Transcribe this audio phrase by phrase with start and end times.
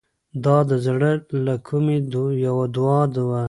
[0.43, 1.11] دا د زړه
[1.45, 1.97] له کومې
[2.45, 3.39] یوه دعا وه.